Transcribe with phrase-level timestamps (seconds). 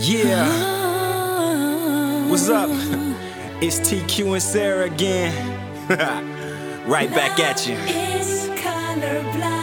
[0.00, 0.48] Yeah.
[2.28, 2.70] What's up?
[3.60, 5.32] It's TQ and Sarah again.
[6.88, 7.76] right back at you.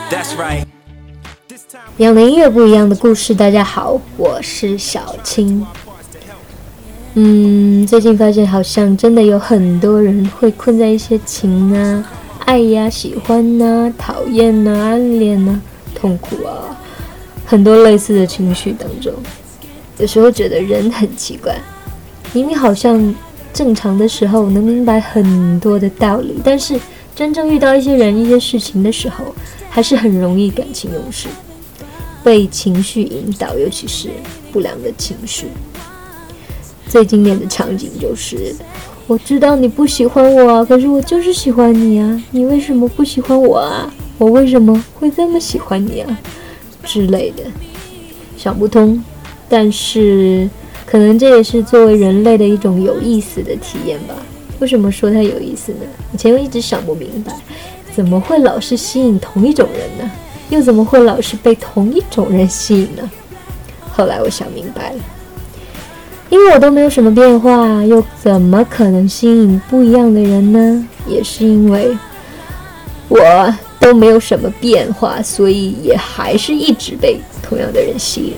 [0.10, 0.66] That's right.
[1.98, 3.34] 一样的音乐，不一样的故事。
[3.36, 5.66] 大家好，我是小青。
[7.16, 12.06] 嗯，最近发现好像真的有很多人会困在一些情啊、
[12.46, 15.60] 爱呀、喜欢呐、讨厌呐、暗恋呐、
[15.94, 16.78] 痛苦啊，
[17.46, 19.12] 很多类似的情绪当中。
[20.00, 21.56] 有时候觉得人很奇怪，
[22.34, 23.14] 明明好像
[23.54, 26.80] 正常的时候能明白很多的道理，但是
[27.14, 29.36] 真正遇到一些人、一些事情的时候，
[29.70, 31.28] 还是很容易感情用事，
[32.24, 34.10] 被情绪引导，尤其是
[34.54, 35.48] 不良的情绪。
[36.88, 38.56] 最经典的场景就是：
[39.06, 42.24] 我知道你不喜欢我，可是我就是喜欢你啊！
[42.32, 43.94] 你为什么不喜欢我啊？
[44.18, 46.20] 我为什么会这么喜欢你啊？
[46.84, 47.44] 之类的，
[48.38, 49.04] 想不通。
[49.50, 50.48] 但是，
[50.86, 54.14] 可能这也是作为人类的一种有意思的体验吧。
[54.60, 55.80] 为什么说它有意思呢？
[56.14, 57.34] 以前我一直想不明白，
[57.96, 60.12] 怎么会老是吸引同一种人呢？
[60.50, 63.10] 又怎么会老是被同一种人吸引呢？
[63.92, 65.00] 后来我想明白了，
[66.30, 70.88] 因为我都没有什么变化，又怎么可能吸引不一样的人呢？
[71.08, 71.98] 也是因为
[73.08, 73.20] 我
[73.80, 78.34] 都没有什么变化，所以也还是一直被同样的人吸引。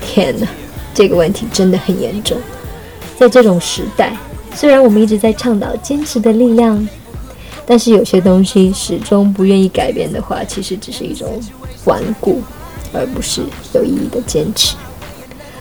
[0.00, 0.46] 天哪，
[0.94, 2.36] 这个问题真的很严重。
[3.18, 4.16] 在这种时代，
[4.54, 6.88] 虽然我们一直在倡导坚持的力量，
[7.64, 11.40] 但是有些东西始终不愿意改变的话，其实只是一种
[11.84, 12.42] 顽固，
[12.92, 14.76] 而不是有意义的坚持。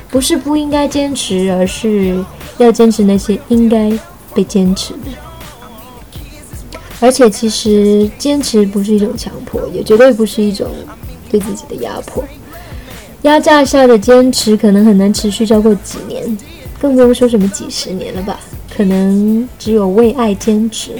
[0.10, 2.24] 不是不应该坚持，而是
[2.58, 3.92] 要坚持那些应该
[4.34, 5.12] 被坚持的。
[7.02, 10.70] 而且，其实坚持不是一种强迫，也绝对不是一种
[11.30, 12.24] 对自己的压迫。
[13.26, 16.38] 压榨下的坚持可能很难持续超过几年，
[16.80, 18.40] 更不用说什么几十年了吧？
[18.78, 20.92] 可能只有为爱坚持，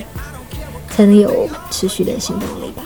[0.90, 2.82] 才能有持续的行动力吧。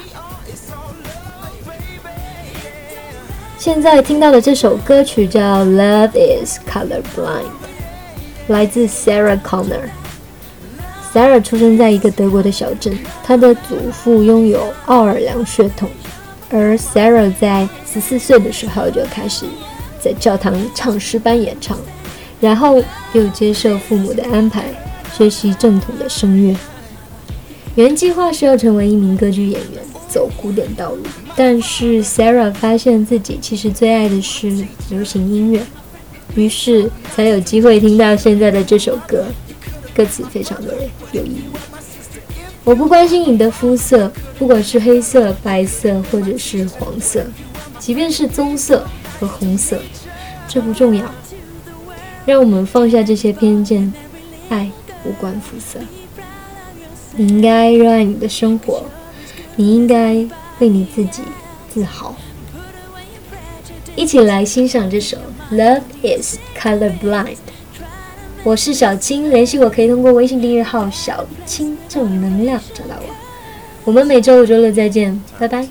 [3.57, 6.99] 现在听到的这首歌曲叫《Love Is Colorblind》，
[8.47, 9.87] 来自 Sarah Connor。
[11.13, 15.89] Sarah 出生在一个德国的小镇，她的祖父拥有奥尔良血统。
[16.49, 19.45] 而 Sarah 在十四岁的时候就开始
[20.01, 21.77] 在教堂唱诗班演唱，
[22.41, 22.81] 然后
[23.13, 24.65] 又接受父母的安排
[25.15, 26.55] 学习正统的声乐。
[27.75, 31.03] 原计划是要成为一名歌剧演员，走古典道路，
[31.35, 35.61] 但是 Sarah 发现自己其实最爱的是流行音乐，
[36.35, 39.25] 于是才有机会听到现在的这首歌，
[39.95, 40.73] 歌词非常的
[41.11, 41.43] 有意义。
[42.63, 47.25] 我不关心你的肤色，不管是黑色、白色或者是黄色，
[47.79, 48.85] 即便是棕色
[49.19, 49.81] 和红色，
[50.47, 51.03] 这不重要。
[52.25, 53.91] 让我们放下这些偏见，
[54.49, 54.69] 爱
[55.03, 55.79] 无关肤色。
[57.15, 58.83] 你应该热爱你的生活，
[59.55, 60.13] 你应该
[60.59, 61.23] 为你自己
[61.73, 62.15] 自豪。
[63.95, 65.17] 一起来欣赏这首
[65.55, 67.25] 《Love Is Colorblind》。
[68.43, 73.15] 我是小青，联系我可以通过微信订阅号“小青正能量”找到我。
[73.83, 75.67] 我们每周五、周六再见，拜拜。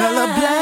[0.00, 0.59] colorblind.